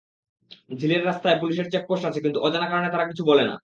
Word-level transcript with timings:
ঝিলের 0.79 1.01
রাস্তায় 1.05 1.37
পুলিশের 1.41 1.67
চেকপোস্ট 1.73 2.03
আছে, 2.05 2.19
কিন্তু 2.21 2.39
অজানা 2.39 2.67
কারণে 2.71 2.89
তারা 2.93 3.05
কিছু 3.07 3.23
বলে 3.25 3.43
না। 3.49 3.55